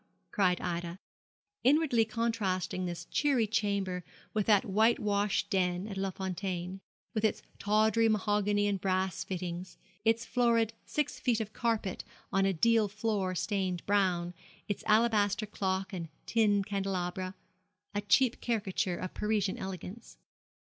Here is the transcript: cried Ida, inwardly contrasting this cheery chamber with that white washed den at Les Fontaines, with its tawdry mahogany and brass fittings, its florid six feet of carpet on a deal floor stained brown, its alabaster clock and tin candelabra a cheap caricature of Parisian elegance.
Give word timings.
cried 0.31 0.59
Ida, 0.61 0.97
inwardly 1.63 2.05
contrasting 2.05 2.87
this 2.87 3.05
cheery 3.05 3.45
chamber 3.45 4.03
with 4.33 4.47
that 4.47 4.65
white 4.65 4.97
washed 4.99 5.51
den 5.51 5.87
at 5.87 5.95
Les 5.95 6.09
Fontaines, 6.09 6.79
with 7.13 7.23
its 7.23 7.43
tawdry 7.59 8.09
mahogany 8.09 8.65
and 8.65 8.81
brass 8.81 9.23
fittings, 9.23 9.77
its 10.03 10.25
florid 10.25 10.73
six 10.87 11.19
feet 11.19 11.39
of 11.39 11.53
carpet 11.53 12.03
on 12.33 12.47
a 12.47 12.51
deal 12.51 12.87
floor 12.87 13.35
stained 13.35 13.85
brown, 13.85 14.33
its 14.67 14.83
alabaster 14.87 15.45
clock 15.45 15.93
and 15.93 16.09
tin 16.25 16.63
candelabra 16.63 17.35
a 17.93 18.01
cheap 18.01 18.41
caricature 18.41 18.97
of 18.97 19.13
Parisian 19.13 19.59
elegance. 19.59 20.17